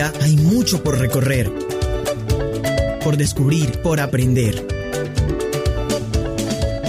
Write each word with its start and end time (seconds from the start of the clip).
Hay 0.00 0.36
mucho 0.36 0.82
por 0.82 0.98
recorrer, 0.98 1.52
por 3.04 3.18
descubrir, 3.18 3.82
por 3.82 4.00
aprender. 4.00 4.66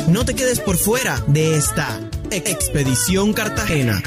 No 0.08 0.24
te 0.24 0.34
quedes 0.34 0.62
por 0.62 0.78
fuera 0.78 1.21
de 1.28 1.58
esta 1.58 1.99
Expedición 2.29 3.34
Cartagena. 3.34 4.02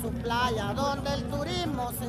Su 0.00 0.10
playa, 0.10 0.72
donde 0.74 1.14
el 1.14 1.22
turismo 1.24 1.90
se 1.92 2.06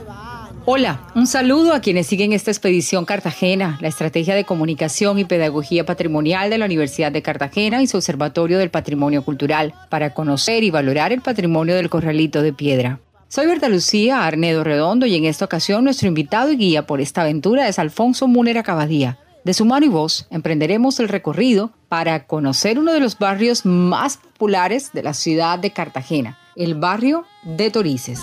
Hola, 0.65 1.07
un 1.15 1.27
saludo 1.27 1.73
a 1.73 1.79
quienes 1.79 2.07
siguen 2.07 2.33
esta 2.33 2.51
expedición 2.51 3.05
Cartagena, 3.05 3.77
la 3.79 3.87
estrategia 3.87 4.35
de 4.35 4.43
comunicación 4.43 5.17
y 5.19 5.25
pedagogía 5.25 5.85
patrimonial 5.85 6.49
de 6.49 6.57
la 6.57 6.65
Universidad 6.65 7.11
de 7.11 7.21
Cartagena 7.21 7.81
y 7.81 7.87
su 7.87 7.97
Observatorio 7.97 8.57
del 8.57 8.69
Patrimonio 8.69 9.23
Cultural, 9.23 9.73
para 9.89 10.13
conocer 10.13 10.63
y 10.63 10.71
valorar 10.71 11.13
el 11.13 11.21
patrimonio 11.21 11.75
del 11.75 11.89
Corralito 11.89 12.41
de 12.41 12.53
Piedra. 12.53 12.99
Soy 13.29 13.45
Berta 13.45 13.69
Lucía 13.69 14.25
Arnedo 14.25 14.63
Redondo 14.63 15.05
y 15.05 15.15
en 15.15 15.25
esta 15.25 15.45
ocasión 15.45 15.83
nuestro 15.83 16.07
invitado 16.07 16.51
y 16.51 16.57
guía 16.57 16.85
por 16.85 17.01
esta 17.01 17.21
aventura 17.21 17.67
es 17.67 17.79
Alfonso 17.79 18.27
Múnera 18.27 18.63
Cabadía. 18.63 19.17
De 19.47 19.53
su 19.53 19.63
mano 19.63 19.85
y 19.85 19.87
voz 19.87 20.27
emprenderemos 20.29 20.99
el 20.99 21.07
recorrido 21.07 21.71
para 21.87 22.25
conocer 22.27 22.77
uno 22.77 22.91
de 22.91 22.99
los 22.99 23.17
barrios 23.17 23.65
más 23.65 24.17
populares 24.17 24.91
de 24.91 25.03
la 25.03 25.13
ciudad 25.13 25.57
de 25.57 25.71
Cartagena, 25.71 26.37
el 26.57 26.75
barrio 26.75 27.23
de 27.43 27.71
Torices. 27.71 28.19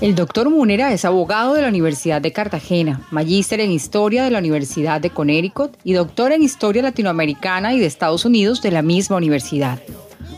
El 0.00 0.14
doctor 0.14 0.48
Munera 0.48 0.94
es 0.94 1.04
abogado 1.04 1.52
de 1.52 1.60
la 1.60 1.68
Universidad 1.68 2.22
de 2.22 2.32
Cartagena, 2.32 3.02
magíster 3.10 3.60
en 3.60 3.70
Historia 3.70 4.24
de 4.24 4.30
la 4.30 4.38
Universidad 4.38 4.98
de 4.98 5.10
Connecticut 5.10 5.76
y 5.84 5.92
doctor 5.92 6.32
en 6.32 6.42
Historia 6.42 6.80
Latinoamericana 6.80 7.74
y 7.74 7.80
de 7.80 7.84
Estados 7.84 8.24
Unidos 8.24 8.62
de 8.62 8.70
la 8.70 8.80
misma 8.80 9.16
universidad. 9.16 9.78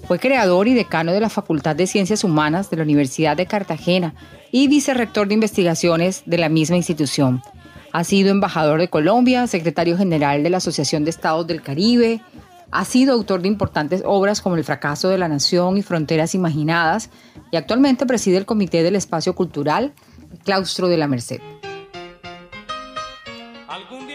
Fue 0.05 0.19
creador 0.19 0.69
y 0.69 0.75
decano 0.75 1.13
de 1.13 1.21
la 1.21 1.29
Facultad 1.29 1.77
de 1.77 1.87
Ciencias 1.87 2.25
Humanas 2.25 2.71
de 2.71 2.77
la 2.77 2.83
Universidad 2.83 3.37
de 3.37 3.47
Cartagena 3.47 4.15
y 4.51 4.69
vicerrector 4.69 5.29
de 5.29 5.35
investigaciones 5.35 6.23
de 6.27 6.39
la 6.39 6.49
misma 6.49 6.77
institución. 6.77 7.43
Ha 7.93 8.05
sido 8.05 8.31
embajador 8.31 8.81
de 8.81 8.89
Colombia, 8.89 9.47
secretario 9.47 9.97
general 9.97 10.43
de 10.43 10.51
la 10.51 10.57
Asociación 10.57 11.05
de 11.05 11.11
Estados 11.11 11.47
del 11.47 11.63
Caribe, 11.63 12.21
ha 12.73 12.87
sido 12.87 13.13
autor 13.13 13.43
de 13.43 13.49
importantes 13.49 14.03
obras 14.05 14.41
como 14.41 14.57
El 14.57 14.65
fracaso 14.65 15.11
de 15.11 15.19
la 15.19 15.29
nación 15.29 15.77
y 15.77 15.83
Fronteras 15.83 16.35
imaginadas 16.35 17.11
y 17.51 17.57
actualmente 17.57 18.07
preside 18.07 18.39
el 18.39 18.47
Comité 18.47 18.83
del 18.83 18.97
Espacio 18.97 19.35
Cultural 19.35 19.93
Claustro 20.45 20.89
de 20.89 20.97
la 20.97 21.07
Merced. 21.07 21.41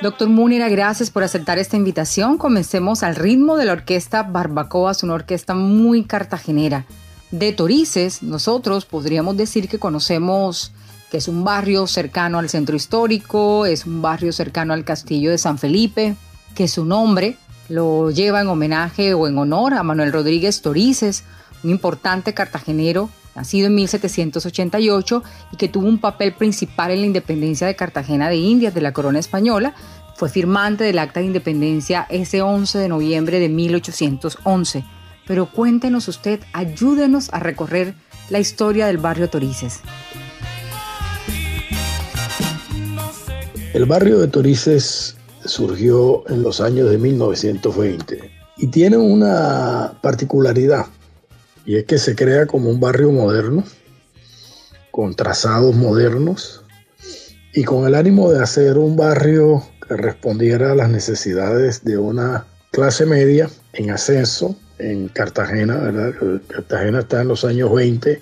Doctor 0.01 0.29
Múnera, 0.29 0.69
gracias 0.69 1.09
por 1.09 1.23
aceptar 1.23 1.57
esta 1.57 1.75
invitación. 1.75 2.37
Comencemos 2.37 3.01
al 3.01 3.15
ritmo 3.15 3.57
de 3.57 3.65
la 3.65 3.73
orquesta 3.73 4.21
Barbacoa, 4.21 4.91
una 5.01 5.15
orquesta 5.15 5.55
muy 5.55 6.03
cartagenera. 6.03 6.85
De 7.31 7.51
Torices, 7.51 8.21
nosotros 8.21 8.85
podríamos 8.85 9.37
decir 9.37 9.67
que 9.67 9.79
conocemos 9.79 10.71
que 11.09 11.17
es 11.17 11.27
un 11.27 11.43
barrio 11.43 11.87
cercano 11.87 12.37
al 12.37 12.49
centro 12.49 12.75
histórico, 12.75 13.65
es 13.65 13.85
un 13.85 14.01
barrio 14.01 14.31
cercano 14.31 14.73
al 14.73 14.85
castillo 14.85 15.31
de 15.31 15.37
San 15.39 15.57
Felipe, 15.57 16.15
que 16.53 16.67
su 16.67 16.85
nombre 16.85 17.37
lo 17.67 18.11
lleva 18.11 18.41
en 18.41 18.47
homenaje 18.47 19.13
o 19.15 19.27
en 19.27 19.37
honor 19.37 19.73
a 19.73 19.83
Manuel 19.83 20.13
Rodríguez 20.13 20.61
Torices, 20.61 21.23
un 21.63 21.71
importante 21.71 22.33
cartagenero 22.33 23.09
nacido 23.37 23.67
en 23.67 23.75
1788 23.75 25.23
y 25.53 25.57
que 25.57 25.69
tuvo 25.69 25.87
un 25.87 25.99
papel 25.99 26.33
principal 26.33 26.91
en 26.91 27.01
la 27.01 27.05
independencia 27.05 27.67
de 27.67 27.75
Cartagena 27.75 28.29
de 28.29 28.35
Indias 28.35 28.73
de 28.73 28.81
la 28.81 28.93
corona 28.93 29.19
española. 29.19 29.75
Fue 30.15 30.27
firmante 30.27 30.83
del 30.83 30.97
Acta 30.97 31.19
de 31.19 31.27
Independencia 31.27 32.07
ese 32.09 32.41
11 32.41 32.79
de 32.79 32.87
noviembre 32.89 33.39
de 33.39 33.47
1811. 33.47 34.83
Pero 35.27 35.51
cuéntenos 35.51 36.07
usted, 36.07 36.39
ayúdenos 36.51 37.29
a 37.31 37.39
recorrer 37.39 37.93
la 38.29 38.39
historia 38.39 38.87
del 38.87 38.97
barrio 38.97 39.29
Torices. 39.29 39.81
El 43.73 43.85
barrio 43.85 44.17
de 44.17 44.27
Torices 44.27 45.15
surgió 45.45 46.27
en 46.27 46.41
los 46.41 46.59
años 46.59 46.89
de 46.89 46.97
1920 46.97 48.31
y 48.57 48.67
tiene 48.67 48.97
una 48.97 49.93
particularidad 50.01 50.87
y 51.67 51.75
es 51.75 51.83
que 51.83 51.97
se 51.97 52.15
crea 52.15 52.45
como 52.45 52.69
un 52.69 52.79
barrio 52.79 53.11
moderno, 53.11 53.63
con 54.89 55.13
trazados 55.15 55.75
modernos 55.75 56.63
y 57.53 57.65
con 57.65 57.85
el 57.85 57.93
ánimo 57.93 58.31
de 58.31 58.41
hacer 58.41 58.77
un 58.77 58.95
barrio 58.95 59.61
que 59.85 59.97
respondiera 59.97 60.71
a 60.71 60.75
las 60.75 60.89
necesidades 60.89 61.83
de 61.83 61.97
una 61.97 62.47
clase 62.71 63.05
media 63.05 63.49
en 63.73 63.91
ascenso 63.91 64.55
en 64.79 65.09
Cartagena. 65.09 65.91
Cartagena 66.47 66.99
está 66.99 67.21
en 67.21 67.27
los 67.27 67.43
años 67.43 67.73
20 67.73 68.21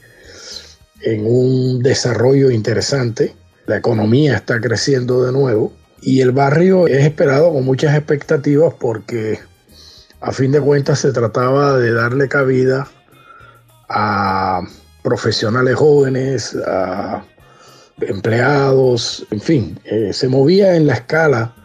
en 1.02 1.26
un 1.28 1.84
desarrollo 1.84 2.50
interesante, 2.50 3.36
la 3.68 3.78
economía 3.78 4.38
está 4.38 4.60
creciendo 4.60 5.24
de 5.24 5.32
nuevo 5.32 5.72
y 6.02 6.22
el 6.22 6.32
barrio 6.32 6.88
es 6.88 7.06
esperado 7.06 7.54
con 7.54 7.64
muchas 7.64 7.96
expectativas 7.96 8.74
porque 8.80 9.40
a 10.20 10.32
fin 10.32 10.52
de 10.52 10.62
cuentas 10.62 10.98
se 11.00 11.12
trataba 11.12 11.78
de 11.78 11.92
darle 11.92 12.28
cabida 12.28 12.88
a 13.90 14.62
profesionales 15.04 15.76
jóvenes, 15.76 16.56
a 16.68 17.24
empleados, 18.02 19.26
en 19.32 19.40
fin, 19.40 19.80
eh, 19.86 20.12
se 20.14 20.28
movía 20.28 20.76
en 20.76 20.88
la 20.88 20.94
escala, 20.94 21.56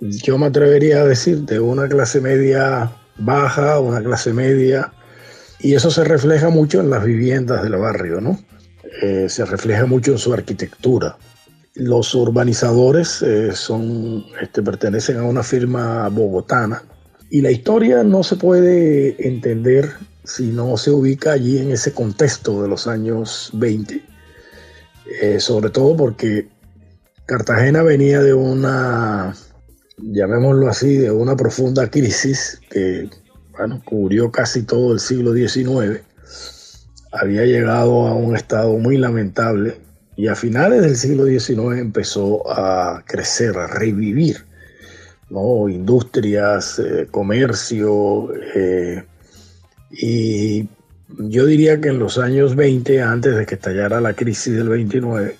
yo 0.00 0.38
me 0.38 0.46
atrevería 0.46 1.00
a 1.00 1.04
decir, 1.04 1.40
de 1.40 1.60
una 1.60 1.88
clase 1.88 2.20
media 2.20 2.90
baja, 3.18 3.80
una 3.80 4.02
clase 4.02 4.32
media, 4.32 4.92
y 5.58 5.74
eso 5.74 5.90
se 5.90 6.04
refleja 6.04 6.50
mucho 6.50 6.80
en 6.80 6.90
las 6.90 7.04
viviendas 7.04 7.62
del 7.62 7.76
barrio, 7.76 8.20
¿no? 8.20 8.38
Eh, 9.02 9.26
se 9.28 9.44
refleja 9.44 9.86
mucho 9.86 10.12
en 10.12 10.18
su 10.18 10.32
arquitectura. 10.32 11.16
Los 11.74 12.14
urbanizadores 12.14 13.22
eh, 13.22 13.52
son, 13.52 14.24
este, 14.40 14.62
pertenecen 14.62 15.18
a 15.18 15.24
una 15.24 15.42
firma 15.42 16.08
bogotana 16.08 16.82
y 17.30 17.40
la 17.42 17.50
historia 17.50 18.02
no 18.04 18.22
se 18.22 18.36
puede 18.36 19.26
entender 19.26 19.92
si 20.24 20.50
no 20.50 20.76
se 20.76 20.90
ubica 20.90 21.32
allí 21.32 21.58
en 21.58 21.70
ese 21.70 21.92
contexto 21.92 22.62
de 22.62 22.68
los 22.68 22.86
años 22.86 23.50
20, 23.54 24.02
eh, 25.20 25.40
sobre 25.40 25.70
todo 25.70 25.96
porque 25.96 26.48
Cartagena 27.26 27.82
venía 27.82 28.22
de 28.22 28.34
una, 28.34 29.34
llamémoslo 29.98 30.68
así, 30.68 30.96
de 30.96 31.10
una 31.10 31.36
profunda 31.36 31.90
crisis 31.90 32.60
que 32.70 33.08
bueno, 33.56 33.82
cubrió 33.84 34.30
casi 34.30 34.62
todo 34.62 34.92
el 34.92 35.00
siglo 35.00 35.34
XIX, 35.34 36.02
había 37.12 37.44
llegado 37.44 38.06
a 38.06 38.14
un 38.14 38.36
estado 38.36 38.78
muy 38.78 38.96
lamentable 38.96 39.80
y 40.16 40.28
a 40.28 40.34
finales 40.34 40.82
del 40.82 40.96
siglo 40.96 41.26
XIX 41.26 41.78
empezó 41.78 42.50
a 42.50 43.02
crecer, 43.06 43.56
a 43.56 43.66
revivir, 43.66 44.44
¿no? 45.30 45.68
Industrias, 45.68 46.78
eh, 46.78 47.08
comercio, 47.10 48.32
eh, 48.54 49.04
y 49.90 50.68
yo 51.08 51.46
diría 51.46 51.80
que 51.80 51.88
en 51.88 51.98
los 51.98 52.18
años 52.18 52.54
20, 52.56 53.02
antes 53.02 53.36
de 53.36 53.46
que 53.46 53.54
estallara 53.54 54.00
la 54.00 54.14
crisis 54.14 54.54
del 54.54 54.68
29, 54.68 55.36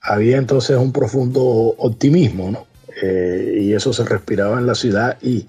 había 0.00 0.38
entonces 0.38 0.76
un 0.76 0.92
profundo 0.92 1.42
optimismo, 1.42 2.50
¿no? 2.50 2.66
Eh, 3.02 3.58
y 3.60 3.74
eso 3.74 3.92
se 3.92 4.04
respiraba 4.04 4.58
en 4.58 4.66
la 4.66 4.74
ciudad 4.74 5.18
y, 5.20 5.46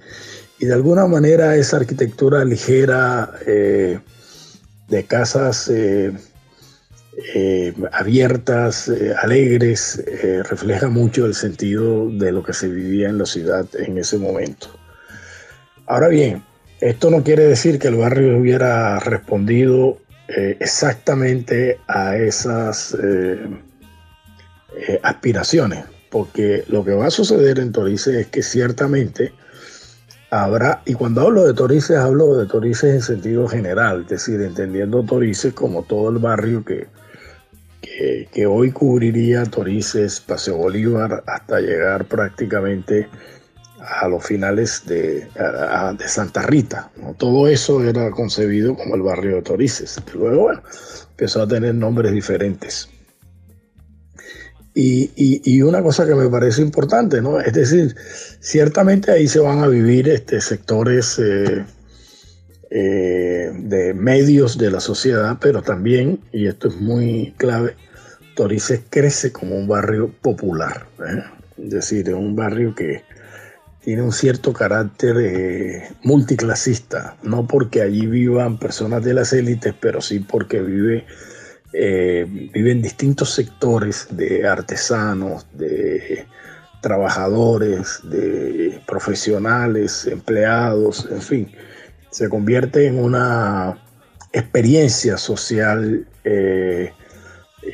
y 0.59 0.65
de 0.65 0.73
alguna 0.73 1.07
manera 1.07 1.55
esa 1.55 1.77
arquitectura 1.77 2.43
ligera 2.43 3.31
de 3.45 5.03
casas 5.05 5.71
eh, 7.19 7.73
abiertas, 7.93 8.89
eh, 8.89 9.11
alegres, 9.19 9.97
eh, 10.05 10.43
refleja 10.43 10.87
mucho 10.87 11.25
el 11.25 11.33
sentido 11.33 12.11
de 12.11 12.31
lo 12.31 12.43
que 12.43 12.53
se 12.53 12.67
vivía 12.67 13.09
en 13.09 13.17
la 13.17 13.25
ciudad 13.25 13.65
en 13.73 13.97
ese 13.97 14.19
momento. 14.19 14.67
Ahora 15.87 16.09
bien, 16.09 16.43
esto 16.79 17.09
no 17.09 17.23
quiere 17.23 17.45
decir 17.45 17.79
que 17.79 17.87
el 17.87 17.95
barrio 17.95 18.37
hubiera 18.37 18.99
respondido 18.99 19.97
exactamente 20.27 21.79
a 21.87 22.17
esas 22.17 22.95
aspiraciones, 25.01 25.85
porque 26.09 26.65
lo 26.67 26.83
que 26.83 26.91
va 26.91 27.07
a 27.07 27.11
suceder 27.11 27.59
en 27.59 27.71
Torices 27.71 28.13
es 28.13 28.27
que 28.27 28.43
ciertamente 28.43 29.31
habrá, 30.29 30.81
y 30.85 30.95
cuando 30.95 31.21
hablo 31.21 31.47
de 31.47 31.53
Torices 31.53 31.97
hablo 31.97 32.35
de 32.35 32.45
Torices 32.45 32.93
en 32.93 33.01
sentido 33.01 33.47
general, 33.47 34.01
es 34.01 34.09
decir, 34.09 34.41
entendiendo 34.41 35.01
Torices 35.01 35.53
como 35.53 35.83
todo 35.83 36.09
el 36.09 36.17
barrio 36.17 36.65
que, 36.65 36.87
que, 38.31 38.45
hoy 38.45 38.71
cubriría 38.71 39.45
Torices, 39.45 40.19
Paseo 40.19 40.57
Bolívar, 40.57 41.23
hasta 41.25 41.59
llegar 41.59 42.05
prácticamente 42.05 43.07
a 43.79 44.07
los 44.07 44.25
finales 44.25 44.83
de, 44.85 45.27
Santa 46.07 46.43
Rita. 46.43 46.91
Todo 47.17 47.47
eso 47.47 47.83
era 47.83 48.09
concebido 48.11 48.75
como 48.75 48.95
el 48.95 49.01
barrio 49.01 49.37
de 49.37 49.41
Torices, 49.41 49.97
luego 50.13 50.43
bueno, 50.43 50.61
empezó 51.11 51.43
a 51.43 51.47
tener 51.47 51.75
nombres 51.75 52.11
diferentes. 52.11 52.89
Y, 54.79 55.09
y, 55.43 55.61
una 55.63 55.81
cosa 55.81 56.05
que 56.05 56.13
me 56.13 56.29
parece 56.29 56.61
importante, 56.61 57.19
¿no? 57.19 57.39
Es 57.39 57.53
decir, 57.53 57.95
ciertamente 58.39 59.11
ahí 59.11 59.27
se 59.27 59.39
van 59.39 59.57
a 59.63 59.67
vivir 59.67 60.07
este, 60.07 60.39
sectores 60.39 61.17
eh, 61.17 61.65
eh, 62.69 63.51
de 63.53 63.93
medios 63.93 64.57
de 64.57 64.71
la 64.71 64.79
sociedad, 64.79 65.37
pero 65.39 65.61
también, 65.61 66.19
y 66.31 66.47
esto 66.47 66.67
es 66.67 66.75
muy 66.75 67.33
clave, 67.37 67.75
Torices 68.35 68.81
crece 68.89 69.31
como 69.31 69.55
un 69.55 69.67
barrio 69.67 70.11
popular. 70.21 70.85
¿eh? 70.99 71.23
Es 71.57 71.69
decir, 71.71 72.07
es 72.07 72.13
un 72.13 72.35
barrio 72.35 72.75
que 72.75 73.03
tiene 73.87 74.03
un 74.03 74.11
cierto 74.11 74.53
carácter 74.53 75.15
eh, 75.17 75.89
multiclasista, 76.03 77.15
no 77.23 77.47
porque 77.47 77.81
allí 77.81 78.05
vivan 78.05 78.59
personas 78.59 79.03
de 79.03 79.13
las 79.13 79.31
élites, 79.31 79.73
pero 79.79 80.01
sí 80.01 80.19
porque 80.19 80.61
vive, 80.61 81.05
eh, 81.73 82.27
viven 82.53 82.81
distintos 82.81 83.33
sectores 83.33 84.07
de 84.11 84.45
artesanos, 84.45 85.47
de 85.53 86.25
trabajadores, 86.81 88.01
de 88.03 88.81
profesionales, 88.85 90.05
empleados, 90.05 91.07
en 91.09 91.21
fin, 91.21 91.51
se 92.17 92.29
convierte 92.29 92.87
en 92.87 92.97
una 92.97 93.77
experiencia 94.33 95.17
social 95.17 96.07
eh, 96.23 96.91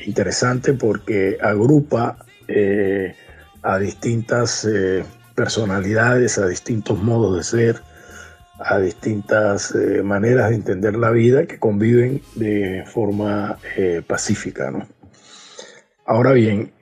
interesante 0.05 0.73
porque 0.73 1.37
agrupa 1.41 2.17
eh, 2.49 3.15
a 3.61 3.79
distintas 3.79 4.65
eh, 4.65 5.05
personalidades, 5.33 6.37
a 6.39 6.47
distintos 6.47 7.01
modos 7.01 7.37
de 7.37 7.43
ser, 7.45 7.81
a 8.59 8.79
distintas 8.79 9.73
maneras 10.03 10.49
de 10.49 10.55
entender 10.55 10.97
la 10.97 11.11
vida 11.11 11.45
que 11.45 11.57
conviven 11.57 12.21
de 12.35 12.83
forma 12.85 13.57
pacífica. 14.07 14.73
Ahora 16.05 16.33
bien, 16.33 16.73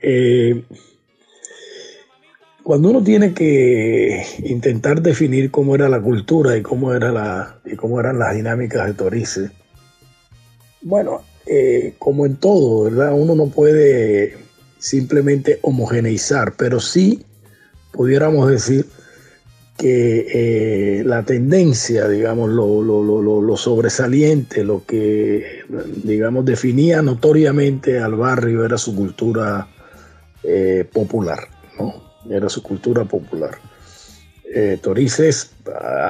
cuando 2.64 2.90
uno 2.90 3.04
tiene 3.04 3.34
que 3.34 4.24
intentar 4.44 5.02
definir 5.02 5.52
cómo 5.52 5.76
era 5.76 5.90
la 5.90 6.02
cultura 6.02 6.56
y 6.58 6.62
cómo, 6.62 6.94
era 6.94 7.12
la, 7.12 7.60
y 7.66 7.76
cómo 7.76 8.00
eran 8.00 8.20
las 8.20 8.36
dinámicas 8.36 8.88
de 8.88 8.94
Torice, 8.94 9.52
bueno, 10.82 11.22
eh, 11.46 11.94
como 12.00 12.26
en 12.26 12.36
todo, 12.36 12.86
¿verdad? 12.86 13.14
Uno 13.14 13.36
no 13.36 13.48
puede 13.48 14.38
simplemente 14.80 15.60
homogeneizar, 15.62 16.54
pero 16.58 16.80
sí 16.80 17.24
pudiéramos 17.92 18.50
decir 18.50 18.86
que 19.78 20.28
eh, 21.00 21.04
la 21.04 21.24
tendencia, 21.24 22.08
digamos, 22.08 22.50
lo, 22.50 23.58
sobresaliente, 23.58 24.64
lo 24.64 24.86
que, 24.86 25.64
digamos, 26.04 26.46
definía 26.46 27.02
notoriamente 27.02 28.00
al 28.00 28.16
barrio 28.16 28.64
era 28.64 28.78
su 28.78 28.96
cultura 28.96 29.68
eh, 30.44 30.86
popular, 30.92 31.48
¿no? 31.80 32.11
Era 32.30 32.50
su 32.50 32.62
cultura 32.62 33.06
popular. 33.06 33.58
Torices, 34.82 35.52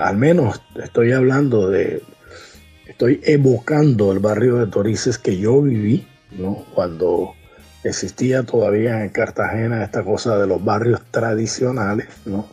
al 0.04 0.18
menos 0.18 0.62
estoy 0.82 1.12
hablando 1.12 1.70
de 1.70 2.02
estoy 2.88 3.22
evocando 3.24 4.12
el 4.12 4.20
barrio 4.20 4.58
de 4.58 4.68
Torices 4.68 5.18
que 5.18 5.38
yo 5.38 5.62
viví, 5.62 6.08
¿no? 6.32 6.66
Cuando 6.74 7.34
existía 7.84 8.44
todavía 8.44 9.04
en 9.04 9.10
Cartagena 9.10 9.84
esta 9.84 10.04
cosa 10.04 10.38
de 10.38 10.48
los 10.48 10.64
barrios 10.64 11.02
tradicionales, 11.12 12.08
¿no? 12.26 12.48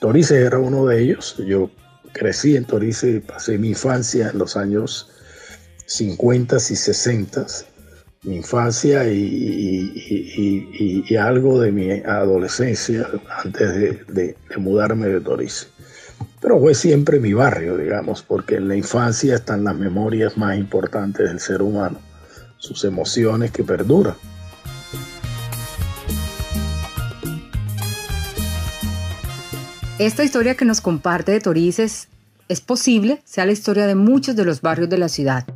Torices 0.00 0.46
era 0.46 0.58
uno 0.58 0.86
de 0.86 1.02
ellos. 1.02 1.36
Yo 1.46 1.70
crecí 2.12 2.56
en 2.56 2.64
Torices 2.64 3.16
y 3.16 3.20
pasé 3.20 3.58
mi 3.58 3.70
infancia 3.70 4.28
en 4.30 4.38
los 4.38 4.56
años 4.56 5.10
50 5.86 6.56
y 6.56 6.60
60, 6.60 7.46
mi 8.22 8.36
infancia 8.36 9.04
y, 9.08 9.96
algo 11.16 11.60
de 11.60 11.72
mi 11.72 11.90
adolescencia 11.90 13.06
antes 13.44 14.06
de, 14.08 14.36
mudarme 14.56 15.08
de 15.08 15.20
Torices 15.20 15.68
pero 16.40 16.58
fue 16.58 16.74
siempre 16.74 17.20
mi 17.20 17.32
barrio, 17.32 17.76
digamos, 17.76 18.22
porque 18.22 18.56
en 18.56 18.66
la 18.66 18.74
infancia 18.74 19.36
están 19.36 19.62
las 19.62 19.76
memorias 19.76 20.36
más 20.36 20.58
importantes 20.58 21.28
del 21.28 21.38
ser 21.38 21.62
humano, 21.62 22.00
sus 22.58 22.84
emociones 22.84 23.52
que 23.52 23.62
perduran. 23.62 24.16
Esta 30.00 30.24
historia 30.24 30.56
que 30.56 30.64
nos 30.64 30.80
comparte 30.80 31.30
de 31.30 31.38
Torices 31.38 32.08
es 32.48 32.60
posible 32.60 33.22
sea 33.24 33.46
la 33.46 33.52
historia 33.52 33.86
de 33.86 33.94
muchos 33.94 34.34
de 34.34 34.44
los 34.44 34.60
barrios 34.60 34.88
de 34.88 34.98
la 34.98 35.08
ciudad. 35.08 35.46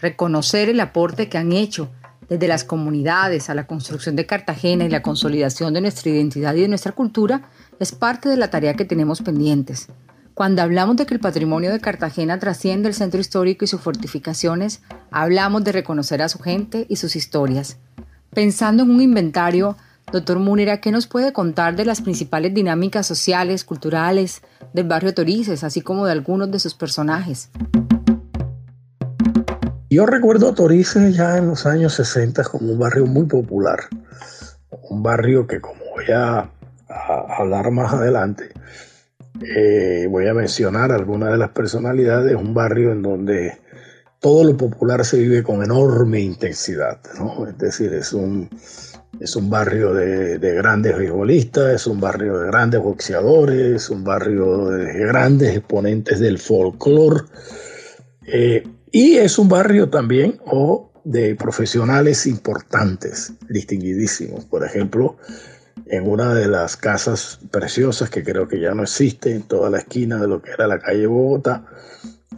Reconocer 0.00 0.68
el 0.68 0.80
aporte 0.80 1.28
que 1.28 1.38
han 1.38 1.52
hecho 1.52 1.90
desde 2.28 2.48
las 2.48 2.64
comunidades 2.64 3.50
a 3.50 3.54
la 3.54 3.66
construcción 3.66 4.14
de 4.16 4.26
Cartagena 4.26 4.84
y 4.84 4.90
la 4.90 5.02
consolidación 5.02 5.74
de 5.74 5.80
nuestra 5.80 6.10
identidad 6.10 6.54
y 6.54 6.60
de 6.60 6.68
nuestra 6.68 6.92
cultura 6.92 7.42
es 7.80 7.92
parte 7.92 8.28
de 8.28 8.36
la 8.36 8.50
tarea 8.50 8.74
que 8.74 8.84
tenemos 8.84 9.22
pendientes. 9.22 9.88
Cuando 10.34 10.62
hablamos 10.62 10.96
de 10.96 11.06
que 11.06 11.14
el 11.14 11.20
patrimonio 11.20 11.72
de 11.72 11.80
Cartagena 11.80 12.38
trasciende 12.38 12.88
el 12.88 12.94
centro 12.94 13.20
histórico 13.20 13.64
y 13.64 13.68
sus 13.68 13.80
fortificaciones, 13.80 14.82
hablamos 15.10 15.64
de 15.64 15.72
reconocer 15.72 16.22
a 16.22 16.28
su 16.28 16.38
gente 16.38 16.86
y 16.88 16.96
sus 16.96 17.16
historias. 17.16 17.78
Pensando 18.32 18.84
en 18.84 18.90
un 18.90 19.00
inventario, 19.00 19.76
doctor 20.12 20.38
Múnera, 20.38 20.80
¿qué 20.80 20.92
nos 20.92 21.08
puede 21.08 21.32
contar 21.32 21.74
de 21.74 21.86
las 21.86 22.02
principales 22.02 22.54
dinámicas 22.54 23.04
sociales, 23.06 23.64
culturales 23.64 24.42
del 24.72 24.86
barrio 24.86 25.12
Torices, 25.12 25.64
así 25.64 25.80
como 25.80 26.06
de 26.06 26.12
algunos 26.12 26.52
de 26.52 26.60
sus 26.60 26.74
personajes? 26.74 27.50
Yo 29.90 30.04
recuerdo 30.04 30.50
a 30.50 30.54
Torices 30.54 31.16
ya 31.16 31.38
en 31.38 31.46
los 31.46 31.64
años 31.64 31.94
60 31.94 32.44
como 32.44 32.72
un 32.72 32.78
barrio 32.78 33.06
muy 33.06 33.24
popular, 33.24 33.80
un 34.90 35.02
barrio 35.02 35.46
que 35.46 35.62
como 35.62 35.80
voy 35.94 36.04
a, 36.14 36.50
hablar 36.88 37.70
más 37.70 37.94
adelante, 37.94 38.50
eh, 39.56 40.06
voy 40.10 40.26
a 40.26 40.34
mencionar 40.34 40.92
algunas 40.92 41.32
de 41.32 41.38
las 41.38 41.50
personalidades, 41.50 42.36
un 42.36 42.52
barrio 42.52 42.92
en 42.92 43.00
donde 43.00 43.56
todo 44.20 44.44
lo 44.44 44.56
popular 44.58 45.06
se 45.06 45.20
vive 45.20 45.42
con 45.42 45.64
enorme 45.64 46.20
intensidad, 46.20 47.00
es 47.48 47.56
decir, 47.56 47.94
es 47.94 48.12
un, 48.12 48.50
es 49.20 49.36
un 49.36 49.48
barrio 49.48 49.94
de, 49.94 50.38
grandes 50.54 50.98
beisbolistas, 50.98 51.74
es 51.74 51.86
un 51.86 51.98
barrio 51.98 52.38
de 52.38 52.48
grandes 52.48 52.82
boxeadores, 52.82 53.76
es 53.84 53.88
un 53.88 54.04
barrio 54.04 54.66
de 54.66 54.92
grandes 55.06 55.56
exponentes 55.56 56.20
del 56.20 56.38
folclore. 56.38 57.22
Eh, 58.26 58.62
y 58.92 59.16
es 59.16 59.38
un 59.38 59.48
barrio 59.48 59.88
también 59.88 60.40
o 60.46 60.92
de 61.04 61.34
profesionales 61.34 62.26
importantes, 62.26 63.32
distinguidísimos. 63.48 64.44
Por 64.44 64.64
ejemplo, 64.64 65.16
en 65.86 66.08
una 66.08 66.34
de 66.34 66.48
las 66.48 66.76
casas 66.76 67.40
preciosas 67.50 68.10
que 68.10 68.22
creo 68.22 68.46
que 68.48 68.60
ya 68.60 68.74
no 68.74 68.82
existe, 68.82 69.34
en 69.34 69.42
toda 69.42 69.70
la 69.70 69.78
esquina 69.78 70.18
de 70.18 70.28
lo 70.28 70.42
que 70.42 70.50
era 70.50 70.66
la 70.66 70.78
calle 70.78 71.06
Bogotá, 71.06 71.64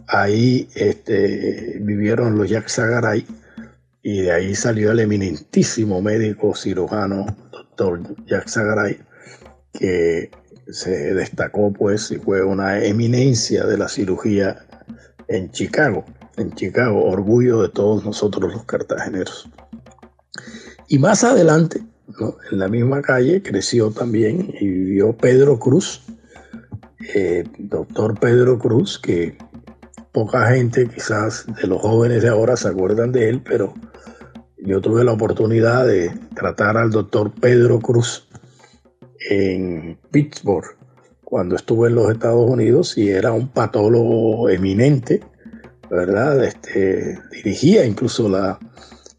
ahí 0.07 0.69
este, 0.75 1.79
vivieron 1.81 2.37
los 2.37 2.49
Jack 2.49 2.67
Sagaray 2.67 3.25
y 4.03 4.21
de 4.21 4.31
ahí 4.31 4.55
salió 4.55 4.91
el 4.91 4.99
eminentísimo 4.99 6.01
médico 6.01 6.55
cirujano, 6.55 7.25
doctor 7.51 8.01
Jack 8.25 8.47
Sagaray, 8.47 8.99
que 9.73 10.31
se 10.67 11.13
destacó 11.13 11.73
pues 11.73 12.11
y 12.11 12.17
fue 12.17 12.43
una 12.43 12.83
eminencia 12.83 13.65
de 13.65 13.77
la 13.77 13.89
cirugía 13.89 14.65
en 15.27 15.51
Chicago 15.51 16.05
en 16.37 16.53
Chicago, 16.53 17.05
orgullo 17.05 17.61
de 17.61 17.69
todos 17.69 18.05
nosotros 18.05 18.53
los 18.53 18.63
cartageneros. 18.65 19.49
Y 20.87 20.99
más 20.99 21.23
adelante, 21.23 21.81
en 22.51 22.59
la 22.59 22.67
misma 22.67 23.01
calle, 23.01 23.41
creció 23.41 23.91
también 23.91 24.53
y 24.59 24.67
vivió 24.67 25.15
Pedro 25.15 25.59
Cruz, 25.59 26.03
eh, 27.13 27.43
doctor 27.57 28.19
Pedro 28.19 28.59
Cruz, 28.59 28.99
que 28.99 29.37
poca 30.11 30.47
gente 30.47 30.89
quizás 30.89 31.45
de 31.61 31.67
los 31.67 31.81
jóvenes 31.81 32.23
de 32.23 32.29
ahora 32.29 32.57
se 32.57 32.67
acuerdan 32.67 33.11
de 33.11 33.29
él, 33.29 33.41
pero 33.41 33.73
yo 34.57 34.81
tuve 34.81 35.03
la 35.03 35.13
oportunidad 35.13 35.87
de 35.87 36.11
tratar 36.35 36.77
al 36.77 36.91
doctor 36.91 37.31
Pedro 37.31 37.79
Cruz 37.79 38.27
en 39.29 39.97
Pittsburgh 40.11 40.77
cuando 41.23 41.55
estuve 41.55 41.87
en 41.87 41.95
los 41.95 42.11
Estados 42.11 42.49
Unidos 42.49 42.97
y 42.97 43.09
era 43.09 43.31
un 43.31 43.47
patólogo 43.47 44.49
eminente 44.49 45.21
¿verdad? 45.91 46.41
Este, 46.43 47.19
dirigía 47.31 47.85
incluso 47.85 48.29
la 48.29 48.57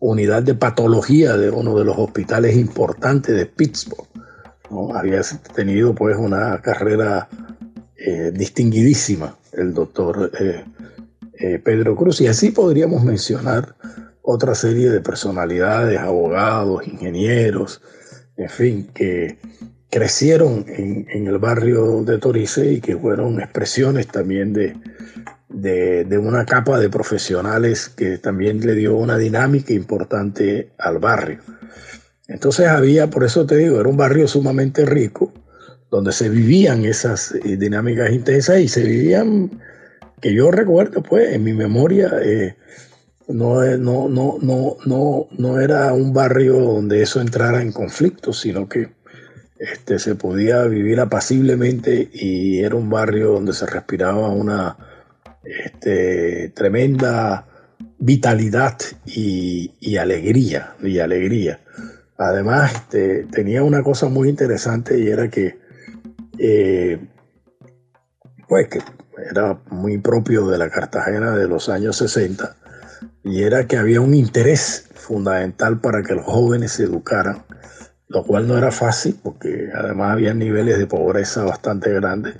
unidad 0.00 0.42
de 0.42 0.54
patología 0.54 1.36
de 1.36 1.50
uno 1.50 1.78
de 1.78 1.84
los 1.84 1.96
hospitales 1.98 2.56
importantes 2.56 3.36
de 3.36 3.46
Pittsburgh. 3.46 4.08
Había 4.94 5.20
tenido 5.54 5.94
pues 5.94 6.16
una 6.16 6.60
carrera 6.62 7.28
eh, 7.96 8.32
distinguidísima 8.34 9.36
el 9.52 9.74
doctor 9.74 10.32
eh, 10.40 10.64
eh, 11.34 11.58
Pedro 11.58 11.94
Cruz 11.94 12.22
y 12.22 12.26
así 12.26 12.50
podríamos 12.52 13.04
mencionar 13.04 13.76
otra 14.22 14.54
serie 14.54 14.88
de 14.88 15.00
personalidades, 15.00 16.00
abogados, 16.00 16.88
ingenieros, 16.88 17.82
en 18.38 18.48
fin, 18.48 18.90
que, 18.94 19.36
crecieron 19.92 20.64
en, 20.68 21.26
el 21.26 21.36
barrio 21.36 22.02
de 22.02 22.16
Torice 22.16 22.72
y 22.72 22.80
que 22.80 22.96
fueron 22.96 23.38
expresiones 23.42 24.06
también 24.06 24.54
de, 24.54 24.74
de, 25.52 26.18
una 26.18 26.44
capa 26.44 26.78
de 26.78 26.88
profesionales 26.88 27.88
que 27.88 28.18
también 28.18 28.60
le 28.64 28.74
dio 28.74 28.96
una 28.96 29.18
dinámica 29.18 29.72
importante 29.72 30.70
al 30.78 30.98
barrio. 30.98 31.40
Entonces 32.28 32.68
había, 32.68 33.10
por 33.10 33.24
eso 33.24 33.46
te 33.46 33.56
digo, 33.56 33.80
era 33.80 33.88
un 33.88 33.96
barrio 33.96 34.26
sumamente 34.28 34.84
rico, 34.86 35.32
donde 35.90 36.12
se 36.12 36.28
vivían 36.28 36.84
esas 36.84 37.34
eh, 37.34 37.56
dinámicas 37.56 38.10
intensas 38.12 38.60
y 38.60 38.68
se 38.68 38.82
vivían, 38.82 39.60
que 40.20 40.32
yo 40.32 40.50
recuerdo, 40.50 41.02
pues, 41.02 41.34
en 41.34 41.44
mi 41.44 41.52
memoria, 41.52 42.10
eh, 42.22 42.56
no, 43.28 43.62
no, 43.76 44.08
no, 44.08 44.38
no, 44.40 44.76
no, 44.86 45.28
no 45.36 45.60
era 45.60 45.92
un 45.92 46.12
barrio 46.12 46.58
donde 46.58 47.02
eso 47.02 47.20
entrara 47.20 47.60
en 47.60 47.72
conflicto, 47.72 48.32
sino 48.32 48.68
que 48.68 48.90
este, 49.58 49.98
se 49.98 50.14
podía 50.14 50.64
vivir 50.64 50.98
apaciblemente 51.00 52.10
y 52.12 52.60
era 52.60 52.74
un 52.74 52.90
barrio 52.90 53.32
donde 53.32 53.52
se 53.52 53.66
respiraba 53.66 54.28
una 54.28 54.76
este, 55.44 56.50
tremenda 56.50 57.46
vitalidad 57.98 58.78
y, 59.04 59.96
alegría, 59.96 60.74
y 60.82 60.98
alegría. 60.98 61.60
Además, 62.18 62.72
este, 62.72 63.24
tenía 63.24 63.62
una 63.62 63.82
cosa 63.82 64.08
muy 64.08 64.28
interesante 64.28 64.98
y 64.98 65.08
era 65.08 65.28
que, 65.28 65.58
eh, 66.38 66.98
pues 68.48 68.68
que 68.68 68.80
era 69.30 69.58
muy 69.70 69.98
propio 69.98 70.48
de 70.48 70.58
la 70.58 70.68
Cartagena 70.68 71.36
de 71.36 71.48
los 71.48 71.68
años 71.68 71.96
60, 71.96 72.56
y 73.24 73.42
era 73.42 73.66
que 73.66 73.76
había 73.76 74.00
un 74.00 74.14
interés 74.14 74.88
fundamental 74.94 75.80
para 75.80 76.02
que 76.02 76.14
los 76.14 76.24
jóvenes 76.24 76.72
se 76.72 76.84
educaran, 76.84 77.44
lo 78.08 78.24
cual 78.24 78.46
no 78.48 78.58
era 78.58 78.70
fácil 78.70 79.18
porque 79.22 79.68
además 79.74 80.12
había 80.12 80.34
niveles 80.34 80.78
de 80.78 80.86
pobreza 80.86 81.44
bastante 81.44 81.92
grandes, 81.92 82.34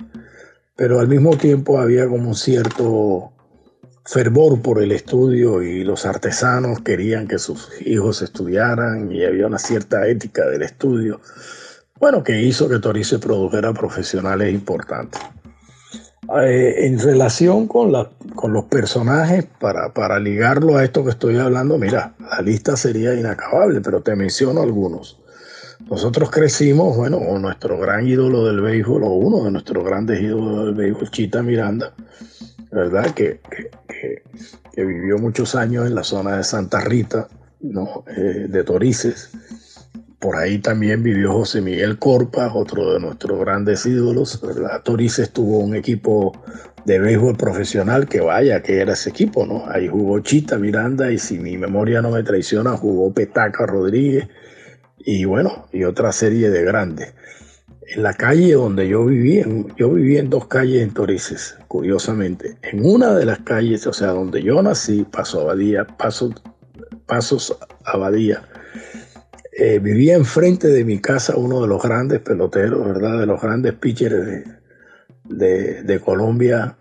pero 0.75 0.99
al 0.99 1.07
mismo 1.07 1.37
tiempo 1.37 1.79
había 1.79 2.07
como 2.07 2.29
un 2.29 2.35
cierto 2.35 3.31
fervor 4.05 4.61
por 4.61 4.81
el 4.81 4.91
estudio 4.91 5.61
y 5.61 5.83
los 5.83 6.05
artesanos 6.05 6.81
querían 6.81 7.27
que 7.27 7.39
sus 7.39 7.69
hijos 7.85 8.21
estudiaran 8.21 9.11
y 9.11 9.23
había 9.23 9.47
una 9.47 9.59
cierta 9.59 10.07
ética 10.07 10.45
del 10.45 10.63
estudio, 10.63 11.21
bueno, 11.99 12.23
que 12.23 12.41
hizo 12.41 12.67
que 12.67 12.79
Torice 12.79 13.19
produjera 13.19 13.73
profesionales 13.73 14.53
importantes. 14.53 15.21
Eh, 16.37 16.87
en 16.87 16.99
relación 16.99 17.67
con, 17.67 17.91
la, 17.91 18.09
con 18.35 18.53
los 18.53 18.65
personajes, 18.65 19.45
para, 19.59 19.93
para 19.93 20.19
ligarlo 20.19 20.77
a 20.77 20.83
esto 20.83 21.03
que 21.03 21.11
estoy 21.11 21.37
hablando, 21.37 21.77
mira, 21.77 22.15
la 22.19 22.41
lista 22.41 22.75
sería 22.75 23.13
inacabable, 23.13 23.81
pero 23.81 24.01
te 24.01 24.15
menciono 24.15 24.61
algunos. 24.61 25.22
Nosotros 25.89 26.31
crecimos, 26.31 26.95
bueno, 26.95 27.19
con 27.19 27.41
nuestro 27.41 27.77
gran 27.77 28.07
ídolo 28.07 28.45
del 28.45 28.61
béisbol, 28.61 29.03
o 29.03 29.09
uno 29.09 29.43
de 29.43 29.51
nuestros 29.51 29.83
grandes 29.83 30.21
ídolos 30.21 30.65
del 30.65 30.75
béisbol, 30.75 31.11
Chita 31.11 31.43
Miranda, 31.43 31.93
¿verdad? 32.71 33.13
Que, 33.13 33.41
que, 33.87 34.83
vivió 34.83 35.17
muchos 35.19 35.55
años 35.55 35.85
en 35.85 35.95
la 35.95 36.03
zona 36.03 36.37
de 36.37 36.43
Santa 36.43 36.79
Rita, 36.81 37.27
¿no? 37.61 38.05
Eh, 38.15 38.47
de 38.49 38.63
Torices. 38.63 39.31
Por 40.19 40.37
ahí 40.37 40.59
también 40.59 41.03
vivió 41.03 41.33
José 41.33 41.61
Miguel 41.61 41.99
Corpa, 41.99 42.51
otro 42.53 42.93
de 42.93 42.99
nuestros 42.99 43.39
grandes 43.39 43.85
ídolos. 43.85 44.41
¿verdad? 44.41 44.81
Torices 44.81 45.31
tuvo 45.31 45.59
un 45.59 45.75
equipo 45.75 46.31
de 46.85 46.97
béisbol 46.97 47.35
profesional 47.35 48.07
que 48.07 48.21
vaya, 48.21 48.63
que 48.63 48.79
era 48.79 48.93
ese 48.93 49.09
equipo, 49.09 49.45
¿no? 49.45 49.69
Ahí 49.69 49.87
jugó 49.87 50.19
Chita 50.21 50.57
Miranda 50.57 51.11
y 51.11 51.19
si 51.19 51.37
mi 51.39 51.57
memoria 51.57 52.01
no 52.01 52.09
me 52.09 52.23
traiciona, 52.23 52.71
jugó 52.71 53.13
Petaca 53.13 53.65
Rodríguez 53.65 54.27
y 55.05 55.25
bueno, 55.25 55.67
y 55.71 55.83
otra 55.83 56.11
serie 56.11 56.49
de 56.49 56.63
grandes. 56.63 57.13
En 57.87 58.03
la 58.03 58.13
calle 58.13 58.53
donde 58.53 58.87
yo 58.87 59.05
viví, 59.05 59.43
yo 59.77 59.89
viví 59.89 60.17
en 60.17 60.29
dos 60.29 60.47
calles 60.47 60.81
en 60.81 60.93
Torices, 60.93 61.57
curiosamente. 61.67 62.57
En 62.61 62.85
una 62.85 63.13
de 63.13 63.25
las 63.25 63.39
calles, 63.39 63.85
o 63.87 63.93
sea, 63.93 64.09
donde 64.09 64.41
yo 64.41 64.61
nací, 64.61 65.05
Paso 65.11 65.41
Abadía, 65.41 65.85
Pasos, 65.85 66.33
Pasos 67.05 67.57
Abadía, 67.83 68.43
eh, 69.51 69.79
vivía 69.79 70.15
enfrente 70.15 70.69
de 70.69 70.85
mi 70.85 70.99
casa 70.99 71.35
uno 71.35 71.61
de 71.61 71.67
los 71.67 71.83
grandes 71.83 72.21
peloteros, 72.21 72.85
¿verdad? 72.85 73.19
De 73.19 73.25
los 73.25 73.41
grandes 73.41 73.73
pitchers 73.73 74.45
de, 75.25 75.83
de, 75.83 75.99
Colombia, 75.99 76.77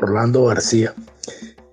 Orlando 0.00 0.44
García. 0.44 0.94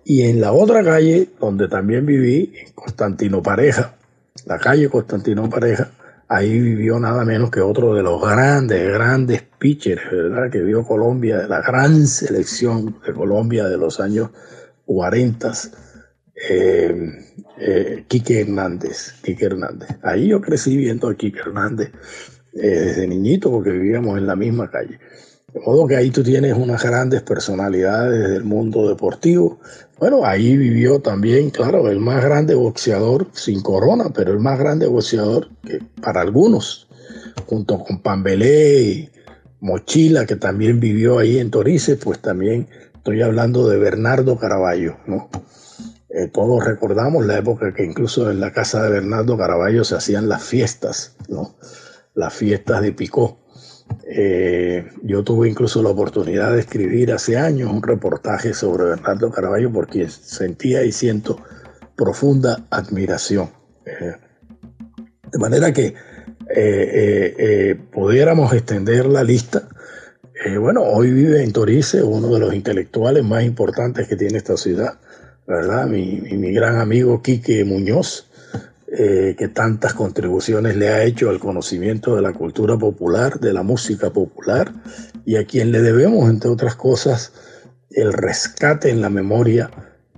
Y 0.05 0.23
en 0.23 0.41
la 0.41 0.53
otra 0.53 0.83
calle, 0.83 1.29
donde 1.39 1.67
también 1.67 2.05
viví, 2.05 2.53
Constantino 2.73 3.43
Pareja, 3.43 3.98
la 4.45 4.57
calle 4.57 4.89
Constantino 4.89 5.49
Pareja, 5.49 5.89
ahí 6.27 6.59
vivió 6.59 6.99
nada 6.99 7.25
menos 7.25 7.49
que 7.49 7.61
otro 7.61 7.93
de 7.93 8.03
los 8.03 8.21
grandes, 8.21 8.93
grandes 8.93 9.43
pitchers, 9.57 10.11
¿verdad? 10.11 10.49
Que 10.51 10.61
vio 10.61 10.83
Colombia, 10.83 11.47
la 11.47 11.61
gran 11.61 12.07
selección 12.07 12.97
de 13.05 13.13
Colombia 13.13 13.67
de 13.67 13.77
los 13.77 13.99
años 13.99 14.29
40 14.85 15.51
eh, 16.49 17.25
eh, 17.59 18.05
Quique 18.07 18.41
Hernández, 18.41 19.13
Quique 19.21 19.45
Hernández. 19.45 19.89
Ahí 20.03 20.29
yo 20.29 20.39
crecí 20.41 20.77
viendo 20.77 21.09
a 21.09 21.15
Quique 21.15 21.39
Hernández 21.39 21.91
eh, 22.53 22.67
desde 22.67 23.07
niñito 23.07 23.51
porque 23.51 23.71
vivíamos 23.71 24.17
en 24.17 24.27
la 24.27 24.35
misma 24.35 24.69
calle. 24.69 24.99
De 25.53 25.59
modo 25.59 25.87
que 25.87 25.95
ahí 25.95 26.11
tú 26.11 26.23
tienes 26.23 26.53
unas 26.53 26.83
grandes 26.83 27.23
personalidades 27.23 28.29
del 28.29 28.43
mundo 28.43 28.87
deportivo. 28.87 29.59
Bueno, 29.99 30.23
ahí 30.23 30.55
vivió 30.55 31.01
también, 31.01 31.49
claro, 31.49 31.89
el 31.89 31.99
más 31.99 32.23
grande 32.23 32.55
boxeador, 32.55 33.27
sin 33.33 33.61
corona, 33.61 34.11
pero 34.13 34.31
el 34.31 34.39
más 34.39 34.57
grande 34.57 34.87
boxeador 34.87 35.49
que 35.65 35.79
para 36.01 36.21
algunos, 36.21 36.87
junto 37.45 37.83
con 37.83 38.01
Pambelé 38.01 39.11
Mochila, 39.59 40.25
que 40.25 40.37
también 40.37 40.79
vivió 40.79 41.19
ahí 41.19 41.37
en 41.37 41.51
Torice, 41.51 41.97
pues 41.97 42.19
también 42.19 42.69
estoy 42.95 43.21
hablando 43.21 43.67
de 43.67 43.77
Bernardo 43.77 44.37
Caraballo, 44.37 44.95
¿no? 45.05 45.29
Eh, 46.09 46.27
todos 46.27 46.63
recordamos 46.63 47.25
la 47.25 47.37
época 47.37 47.73
que 47.73 47.83
incluso 47.83 48.31
en 48.31 48.39
la 48.39 48.53
casa 48.53 48.81
de 48.83 48.89
Bernardo 48.89 49.37
Caraballo 49.37 49.83
se 49.83 49.95
hacían 49.95 50.29
las 50.29 50.43
fiestas, 50.43 51.17
¿no? 51.27 51.55
Las 52.13 52.33
fiestas 52.33 52.81
de 52.81 52.93
Picó. 52.93 53.37
Eh, 54.07 54.89
yo 55.03 55.23
tuve 55.23 55.49
incluso 55.49 55.83
la 55.83 55.89
oportunidad 55.89 56.53
de 56.53 56.61
escribir 56.61 57.11
hace 57.11 57.37
años 57.37 57.71
un 57.71 57.83
reportaje 57.83 58.53
sobre 58.53 58.85
Bernardo 58.85 59.31
Caraballo 59.31 59.71
porque 59.71 60.09
sentía 60.09 60.83
y 60.83 60.91
siento 60.91 61.39
profunda 61.95 62.65
admiración. 62.69 63.49
Eh, 63.85 64.13
de 65.31 65.37
manera 65.37 65.71
que 65.73 65.93
pudiéramos 67.91 68.51
extender 68.53 69.05
la 69.05 69.23
lista. 69.23 69.69
bueno, 70.59 70.81
hoy 70.81 71.11
vive 71.11 71.43
en 71.43 71.53
Torice 71.53 72.01
uno 72.01 72.33
de 72.33 72.39
los 72.39 72.55
intelectuales 72.55 73.23
más 73.23 73.43
importantes 73.43 74.07
que 74.07 74.15
tiene 74.15 74.39
esta 74.39 74.57
ciudad 74.57 74.97
¿verdad? 75.49 75.87
Mi, 75.87 76.21
mi, 76.21 76.51
gran 76.53 76.79
amigo 76.79 77.23
Quique 77.23 77.65
Muñoz, 77.65 78.28
eh, 78.91 79.35
que 79.37 79.47
tantas 79.47 79.93
contribuciones 79.93 80.75
le 80.75 80.89
ha 80.89 81.03
hecho 81.03 81.29
al 81.29 81.39
conocimiento 81.39 82.15
de 82.15 82.23
la 82.23 82.33
cultura 82.33 82.75
popular, 82.75 83.39
de 83.39 83.53
la 83.53 83.61
música 83.61 84.11
popular, 84.11 84.73
y 85.25 85.35
a 85.35 85.45
quien 85.45 85.71
le 85.71 85.81
debemos, 85.81 86.27
entre 86.27 86.49
otras 86.49 86.75
cosas, 86.75 87.31
el 87.91 88.13
rescate 88.13 88.89
en 88.89 89.01
la 89.01 89.09
memoria 89.09 89.69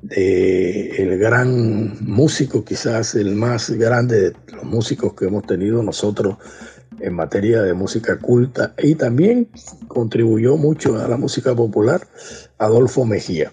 de 0.02 1.18
gran 1.20 1.98
músico, 2.02 2.64
quizás 2.64 3.14
el 3.16 3.36
más 3.36 3.72
grande 3.72 4.30
de 4.30 4.36
los 4.54 4.64
músicos 4.64 5.16
que 5.16 5.26
hemos 5.26 5.46
tenido 5.46 5.84
nosotros 5.84 6.38
en 7.02 7.14
materia 7.14 7.62
de 7.62 7.74
música 7.74 8.20
culta, 8.20 8.74
y 8.82 8.96
también 8.96 9.50
contribuyó 9.90 10.56
mucho 10.56 10.98
a 10.98 11.10
la 11.10 11.18
música 11.18 11.54
popular, 11.54 12.08
Adolfo 12.58 13.06
Mejía. 13.06 13.52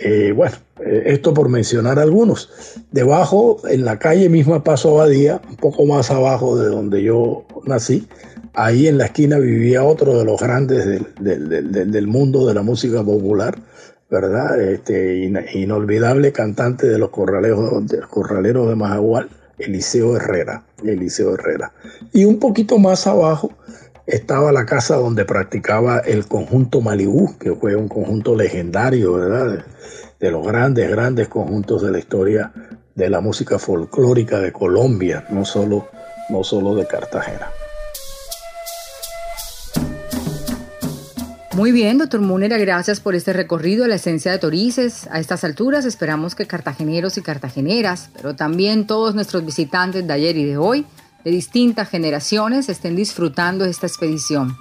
Eh, 0.00 0.32
bueno, 0.32 0.56
eh, 0.80 1.04
esto 1.06 1.34
por 1.34 1.48
mencionar 1.48 1.98
algunos. 1.98 2.50
Debajo, 2.92 3.60
en 3.68 3.84
la 3.84 3.98
calle 3.98 4.28
misma 4.28 4.62
Paso 4.62 4.90
Abadía, 4.90 5.40
un 5.48 5.56
poco 5.56 5.84
más 5.86 6.10
abajo 6.10 6.58
de 6.58 6.68
donde 6.68 7.02
yo 7.02 7.44
nací, 7.64 8.06
ahí 8.54 8.86
en 8.86 8.98
la 8.98 9.06
esquina 9.06 9.38
vivía 9.38 9.84
otro 9.84 10.18
de 10.18 10.24
los 10.24 10.40
grandes 10.40 10.86
del, 11.20 12.06
mundo 12.06 12.46
de 12.46 12.54
la 12.54 12.62
música 12.62 13.02
popular, 13.02 13.58
¿verdad? 14.10 14.60
Este 14.60 15.30
inolvidable 15.54 16.32
cantante 16.32 16.86
de 16.86 16.98
los 16.98 17.10
corraleros, 17.10 17.86
de 17.86 17.98
los 18.52 18.68
de 18.68 18.76
Majagual, 18.76 19.28
Eliseo 19.58 20.16
Herrera, 20.16 20.64
Eliseo 20.84 21.34
Herrera. 21.34 21.72
Y 22.12 22.24
un 22.24 22.38
poquito 22.38 22.78
más 22.78 23.06
abajo 23.06 23.50
estaba 24.08 24.52
la 24.52 24.64
casa 24.64 24.96
donde 24.96 25.26
practicaba 25.26 25.98
el 25.98 26.26
conjunto 26.26 26.80
Malibú, 26.80 27.36
que 27.38 27.54
fue 27.54 27.76
un 27.76 27.88
conjunto 27.88 28.34
legendario, 28.34 29.12
¿verdad? 29.12 29.66
De 30.18 30.30
los 30.30 30.46
grandes, 30.46 30.90
grandes 30.90 31.28
conjuntos 31.28 31.82
de 31.82 31.90
la 31.92 31.98
historia 31.98 32.50
de 32.94 33.10
la 33.10 33.20
música 33.20 33.58
folclórica 33.58 34.40
de 34.40 34.50
Colombia, 34.50 35.26
no 35.28 35.44
solo, 35.44 35.88
no 36.30 36.42
solo 36.42 36.74
de 36.74 36.86
Cartagena. 36.86 37.48
Muy 41.54 41.70
bien, 41.72 41.98
doctor 41.98 42.20
Múnera, 42.20 42.56
gracias 42.56 43.00
por 43.00 43.14
este 43.14 43.34
recorrido 43.34 43.84
a 43.84 43.88
la 43.88 43.96
esencia 43.96 44.32
de 44.32 44.38
Torices. 44.38 45.06
A 45.10 45.20
estas 45.20 45.44
alturas 45.44 45.84
esperamos 45.84 46.34
que 46.34 46.46
cartageneros 46.46 47.18
y 47.18 47.22
cartageneras, 47.22 48.08
pero 48.14 48.34
también 48.36 48.86
todos 48.86 49.14
nuestros 49.14 49.44
visitantes 49.44 50.06
de 50.06 50.12
ayer 50.12 50.36
y 50.36 50.44
de 50.44 50.56
hoy, 50.56 50.86
de 51.24 51.30
distintas 51.30 51.88
generaciones 51.88 52.68
estén 52.68 52.96
disfrutando 52.96 53.64
esta 53.64 53.86
expedición. 53.86 54.56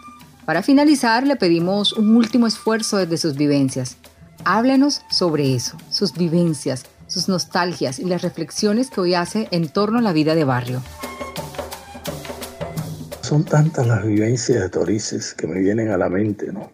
Para 0.46 0.64
finalizar, 0.64 1.28
le 1.28 1.36
pedimos 1.36 1.94
un 1.94 2.16
último 2.16 2.48
esfuerzo 2.48 2.98
desde 2.98 3.18
sus 3.18 3.36
vivencias. 3.36 3.98
Háblenos 4.46 5.02
sobre 5.10 5.54
eso, 5.54 5.78
sus 5.90 6.14
vivencias, 6.14 6.86
sus 7.08 7.28
nostalgias 7.28 8.00
y 8.00 8.06
las 8.06 8.22
reflexiones 8.22 8.90
que 8.90 9.02
hoy 9.02 9.14
hace 9.14 9.48
en 9.52 9.68
torno 9.68 10.00
a 10.00 10.02
la 10.02 10.14
vida 10.14 10.36
de 10.36 10.44
barrio. 10.46 10.82
Son 13.22 13.44
tantas 13.44 13.86
las 13.86 14.06
vivencias 14.06 14.62
de 14.62 14.70
Torices 14.70 15.34
que 15.34 15.48
me 15.48 15.60
vienen 15.60 15.92
a 15.92 15.98
la 15.98 16.08
mente, 16.08 16.52
¿no? 16.54 16.72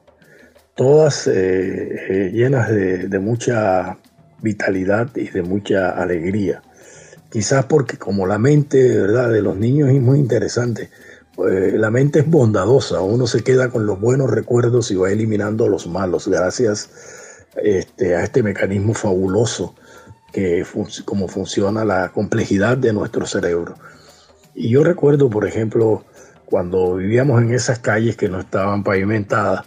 Todas 0.76 1.28
eh, 1.28 1.32
eh, 1.34 2.32
llenas 2.32 2.70
de, 2.70 3.08
de 3.08 3.20
mucha 3.20 3.98
vitalidad 4.42 5.16
y 5.16 5.30
de 5.30 5.42
mucha 5.42 5.90
alegría. 5.92 6.62
Quizás 7.34 7.66
porque 7.66 7.98
como 7.98 8.28
la 8.28 8.38
mente 8.38 8.96
¿verdad? 8.96 9.32
de 9.32 9.42
los 9.42 9.58
niños 9.58 9.90
es 9.90 10.00
muy 10.00 10.20
interesante, 10.20 10.92
pues, 11.36 11.74
la 11.74 11.90
mente 11.90 12.20
es 12.20 12.30
bondadosa, 12.30 13.02
uno 13.02 13.26
se 13.26 13.44
queda 13.44 13.72
con 13.72 13.88
los 13.88 14.00
buenos 14.00 14.30
recuerdos 14.30 14.92
y 14.92 14.96
va 14.96 15.10
eliminando 15.10 15.68
los 15.68 15.88
malos 15.88 16.28
gracias 16.28 16.92
este, 17.56 18.16
a 18.16 18.24
este 18.24 18.44
mecanismo 18.44 18.94
fabuloso 18.94 19.74
que 20.32 20.64
como 21.06 21.28
funciona 21.28 21.84
la 21.84 22.12
complejidad 22.12 22.78
de 22.78 22.94
nuestro 22.94 23.26
cerebro. 23.26 23.78
Y 24.54 24.70
yo 24.70 24.84
recuerdo, 24.84 25.28
por 25.32 25.48
ejemplo, 25.48 26.06
cuando 26.46 26.98
vivíamos 26.98 27.42
en 27.42 27.52
esas 27.52 27.80
calles 27.80 28.16
que 28.16 28.30
no 28.30 28.42
estaban 28.42 28.84
pavimentadas, 28.84 29.66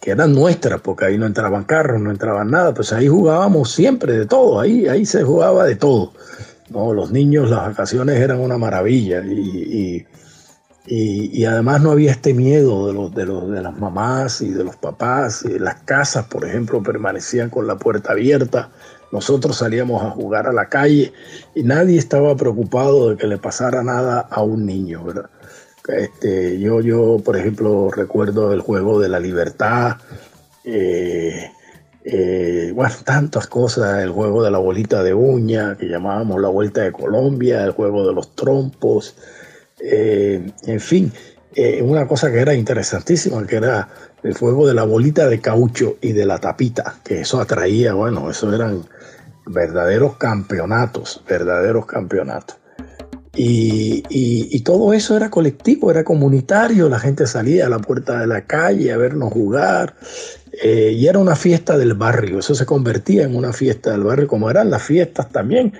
que 0.00 0.10
eran 0.10 0.32
nuestras, 0.32 0.80
porque 0.80 1.04
ahí 1.04 1.18
no 1.18 1.26
entraban 1.26 1.62
carros, 1.62 2.00
no 2.00 2.10
entraban 2.10 2.50
nada, 2.50 2.74
pues 2.74 2.92
ahí 2.92 3.06
jugábamos 3.06 3.70
siempre 3.70 4.18
de 4.18 4.26
todo, 4.26 4.58
ahí, 4.58 4.88
ahí 4.88 5.06
se 5.06 5.22
jugaba 5.22 5.64
de 5.66 5.76
todo. 5.76 6.12
No, 6.68 6.92
los 6.92 7.12
niños, 7.12 7.50
las 7.50 7.66
vacaciones 7.68 8.16
eran 8.16 8.40
una 8.40 8.58
maravilla 8.58 9.22
y, 9.24 10.04
y, 10.88 11.44
además 11.44 11.80
no 11.80 11.92
había 11.92 12.10
este 12.10 12.34
miedo 12.34 12.86
de, 12.86 12.92
los, 12.92 13.14
de, 13.14 13.26
los, 13.26 13.50
de 13.50 13.62
las 13.62 13.76
mamás 13.78 14.40
y 14.40 14.50
de 14.50 14.64
los 14.64 14.76
papás. 14.76 15.44
Y 15.44 15.58
las 15.58 15.76
casas, 15.82 16.26
por 16.26 16.44
ejemplo, 16.44 16.82
permanecían 16.82 17.50
con 17.50 17.66
la 17.66 17.76
puerta 17.76 18.12
abierta. 18.12 18.70
Nosotros 19.12 19.56
salíamos 19.56 20.02
a 20.02 20.10
jugar 20.10 20.46
a 20.48 20.52
la 20.52 20.68
calle 20.68 21.12
y 21.54 21.62
nadie 21.62 21.98
estaba 21.98 22.36
preocupado 22.36 23.10
de 23.10 23.16
que 23.16 23.26
le 23.26 23.38
pasara 23.38 23.82
nada 23.82 24.26
a 24.30 24.42
un 24.42 24.66
niño, 24.66 25.04
¿verdad? 25.04 25.30
Este, 25.88 26.58
yo, 26.58 26.80
yo, 26.80 27.18
por 27.24 27.36
ejemplo, 27.36 27.90
recuerdo 27.90 28.52
el 28.52 28.60
juego 28.60 28.98
de 29.00 29.08
la 29.08 29.20
libertad, 29.20 29.98
eh, 30.64 31.50
eh, 32.08 32.70
bueno, 32.72 32.94
tantas 33.04 33.48
cosas, 33.48 34.00
el 34.00 34.10
juego 34.10 34.44
de 34.44 34.52
la 34.52 34.58
bolita 34.58 35.02
de 35.02 35.12
uña, 35.12 35.76
que 35.76 35.88
llamábamos 35.88 36.40
la 36.40 36.48
vuelta 36.48 36.82
de 36.82 36.92
Colombia, 36.92 37.64
el 37.64 37.72
juego 37.72 38.06
de 38.06 38.14
los 38.14 38.36
trompos, 38.36 39.16
eh, 39.80 40.48
en 40.66 40.80
fin, 40.80 41.12
una 41.82 42.06
cosa 42.06 42.30
que 42.30 42.38
era 42.38 42.54
interesantísima, 42.54 43.44
que 43.46 43.56
era 43.56 43.88
el 44.22 44.34
juego 44.34 44.68
de 44.68 44.74
la 44.74 44.84
bolita 44.84 45.26
de 45.26 45.40
caucho 45.40 45.96
y 46.00 46.12
de 46.12 46.26
la 46.26 46.38
tapita, 46.38 47.00
que 47.02 47.22
eso 47.22 47.40
atraía, 47.40 47.94
bueno, 47.94 48.30
eso 48.30 48.54
eran 48.54 48.84
verdaderos 49.46 50.16
campeonatos, 50.16 51.24
verdaderos 51.28 51.86
campeonatos. 51.86 52.56
Y, 53.38 54.60
todo 54.60 54.92
eso 54.92 55.16
era 55.16 55.30
colectivo, 55.30 55.90
era 55.90 56.02
comunitario, 56.02 56.88
la 56.88 56.98
gente 56.98 57.26
salía 57.26 57.66
a 57.66 57.68
la 57.68 57.78
puerta 57.78 58.18
de 58.18 58.26
la 58.26 58.46
calle 58.46 58.92
a 58.92 58.96
vernos 58.96 59.32
jugar, 59.32 59.94
eh, 60.62 60.92
y 60.92 61.06
era 61.06 61.18
una 61.18 61.36
fiesta 61.36 61.76
del 61.76 61.94
barrio, 61.94 62.38
eso 62.38 62.54
se 62.54 62.66
convertía 62.66 63.24
en 63.24 63.36
una 63.36 63.52
fiesta 63.52 63.92
del 63.92 64.04
barrio, 64.04 64.26
como 64.26 64.50
eran 64.50 64.70
las 64.70 64.82
fiestas 64.82 65.30
también. 65.30 65.72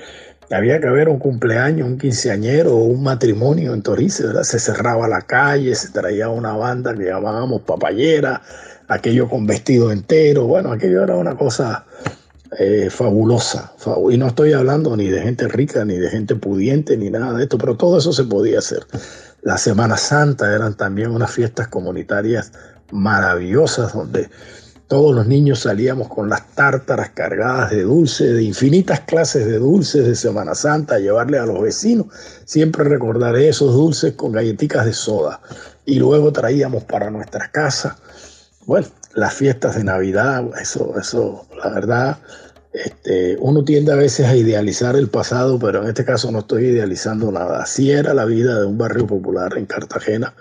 Había 0.51 0.79
que 0.81 0.87
haber 0.87 1.09
un 1.09 1.19
cumpleaños, 1.19 1.89
un 1.89 1.99
quinceañero 1.99 2.77
o 2.77 2.85
un 2.85 3.03
matrimonio 3.03 3.75
en 3.75 3.83
Torice, 3.83 4.27
¿verdad? 4.27 4.45
Se 4.45 4.61
cerraba 4.61 5.09
la 5.09 5.23
calle, 5.23 5.75
se 5.75 5.91
traía 5.91 6.29
una 6.29 6.53
banda 6.53 6.95
que 6.95 7.07
llamábamos 7.07 7.63
papayera, 7.63 8.43
aquello 8.87 9.29
con 9.29 9.47
vestido 9.47 9.91
entero, 9.91 10.47
bueno, 10.47 10.71
aquello 10.71 11.03
era 11.03 11.17
una 11.17 11.37
cosa 11.37 11.85
eh, 12.59 12.89
fabulosa. 12.91 13.73
Y 14.11 14.17
no 14.19 14.29
estoy 14.29 14.53
hablando 14.53 14.97
ni 14.97 15.09
de 15.09 15.21
gente 15.21 15.49
rica, 15.49 15.85
ni 15.85 15.97
de 15.97 16.09
gente 16.11 16.37
pudiente, 16.37 16.97
ni 16.97 17.11
nada 17.11 17.37
de 17.37 17.45
esto, 17.45 17.59
pero 17.59 17.77
todo 17.77 17.99
eso 17.99 18.13
se 18.13 18.25
podía 18.25 18.61
hacer. 18.61 18.87
La 19.43 19.59
Semana 19.59 19.97
Santa 19.97 20.55
eran 20.55 20.77
también 20.77 21.11
unas 21.11 21.33
fiestas 21.33 21.69
comunitarias 21.69 22.53
maravillosas 22.93 23.93
donde 23.93 24.29
todos 24.89 25.15
los 25.15 25.27
niños 25.27 25.61
salíamos 25.61 26.09
con 26.09 26.29
las 26.29 26.55
tártaras 26.55 27.11
cargadas 27.11 27.71
de 27.71 27.83
dulces, 27.83 28.35
de 28.35 28.43
infinitas 28.43 29.01
clases 29.01 29.47
de 29.47 29.59
dulces 29.59 30.07
de 30.07 30.15
Semana 30.15 30.55
Santa, 30.55 30.95
a 30.95 30.99
llevarle 31.01 31.39
a 31.39 31.47
los 31.47 31.61
vecinos. 31.61 32.07
Siempre 32.45 32.85
recordaré 32.85 33.49
esos 33.49 33.73
dulces 33.75 34.13
con 34.13 34.33
galletitas 34.33 34.87
de 34.87 34.93
soda. 34.93 35.41
Y 35.85 35.99
luego 35.99 36.33
traíamos 36.33 36.85
para 36.85 37.11
nuestras 37.11 37.49
casas. 37.49 37.97
Bueno, 38.65 38.87
las 39.15 39.35
fiestas 39.35 39.75
de 39.77 39.85
Navidad, 39.85 40.45
eso, 40.61 40.95
eso, 40.99 41.49
la 41.57 41.71
verdad, 41.71 42.19
este, 42.73 43.37
uno 43.41 43.65
tiende 43.65 43.93
a 43.93 43.97
veces 43.97 44.27
a 44.27 44.37
idealizar 44.37 44.95
el 44.95 45.09
pasado, 45.09 45.59
pero 45.59 45.83
en 45.83 45.89
este 45.89 46.05
caso 46.05 46.31
no 46.31 46.41
estoy 46.41 46.67
idealizando 46.67 47.33
nada. 47.33 47.63
Así 47.63 47.91
era 47.91 48.15
la 48.15 48.25
vida 48.25 48.61
de 48.61 48.67
un 48.67 48.79
barrio 48.79 49.07
popular 49.07 49.57
en 49.57 49.67
Cartagena, 49.67 50.35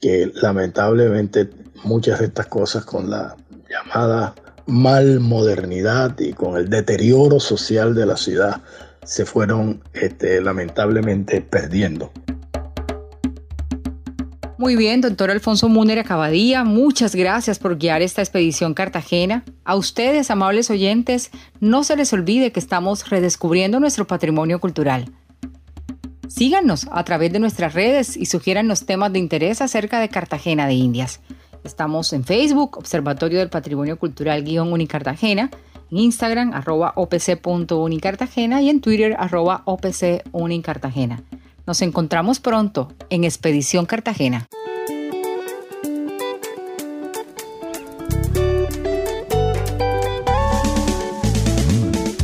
que 0.00 0.30
lamentablemente 0.34 1.48
muchas 1.82 2.20
de 2.20 2.26
estas 2.26 2.46
cosas 2.46 2.84
con 2.84 3.10
la 3.10 3.36
llamada 3.84 4.34
mal 4.66 5.20
modernidad 5.20 6.18
y 6.18 6.32
con 6.32 6.56
el 6.56 6.68
deterioro 6.68 7.40
social 7.40 7.94
de 7.94 8.06
la 8.06 8.16
ciudad 8.16 8.62
se 9.04 9.24
fueron 9.24 9.82
este, 9.92 10.40
lamentablemente 10.40 11.40
perdiendo. 11.40 12.10
Muy 14.58 14.74
bien, 14.74 15.02
doctor 15.02 15.30
Alfonso 15.30 15.68
Múner 15.68 15.98
Acabadía, 15.98 16.64
muchas 16.64 17.14
gracias 17.14 17.58
por 17.58 17.76
guiar 17.76 18.00
esta 18.00 18.22
expedición 18.22 18.72
Cartagena. 18.72 19.44
A 19.64 19.76
ustedes, 19.76 20.30
amables 20.30 20.70
oyentes, 20.70 21.30
no 21.60 21.84
se 21.84 21.94
les 21.94 22.12
olvide 22.14 22.52
que 22.52 22.60
estamos 22.60 23.10
redescubriendo 23.10 23.80
nuestro 23.80 24.06
patrimonio 24.06 24.58
cultural. 24.58 25.12
Síganos 26.26 26.88
a 26.90 27.04
través 27.04 27.32
de 27.32 27.38
nuestras 27.38 27.74
redes 27.74 28.16
y 28.16 28.26
los 28.64 28.86
temas 28.86 29.12
de 29.12 29.18
interés 29.18 29.60
acerca 29.60 30.00
de 30.00 30.08
Cartagena 30.08 30.66
de 30.66 30.74
Indias. 30.74 31.20
Estamos 31.66 32.12
en 32.12 32.22
Facebook, 32.22 32.78
Observatorio 32.78 33.40
del 33.40 33.48
Patrimonio 33.48 33.98
Cultural 33.98 34.44
guion 34.44 34.72
Unicartagena, 34.72 35.50
en 35.90 35.98
Instagram, 35.98 36.52
arroba 36.52 36.92
opc.unicartagena 36.94 38.62
y 38.62 38.70
en 38.70 38.80
Twitter, 38.80 39.16
arroba 39.18 39.62
opcunicartagena. 39.64 41.24
Nos 41.66 41.82
encontramos 41.82 42.38
pronto 42.38 42.92
en 43.10 43.24
Expedición 43.24 43.84
Cartagena. 43.84 44.46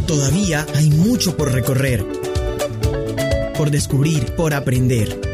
Todavía 0.06 0.64
hay 0.76 0.90
mucho 0.90 1.36
por 1.36 1.50
recorrer, 1.50 2.06
por 3.58 3.72
descubrir, 3.72 4.36
por 4.36 4.54
aprender. 4.54 5.31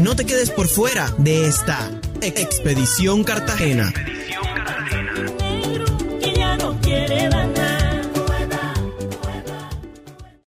No 0.00 0.16
te 0.16 0.24
quedes 0.24 0.50
por 0.50 0.66
fuera 0.66 1.12
de 1.18 1.46
esta 1.46 1.90
Expedición 2.22 3.22
Cartagena. 3.22 3.88
Expedición 3.88 4.44
Cartagena. 4.54 5.30